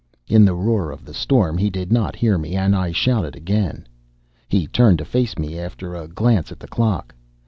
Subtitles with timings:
[0.27, 3.85] In the roar of the storm he did not hear me, and I shouted again.
[4.47, 7.13] He turned to face me, after a glance at the clock.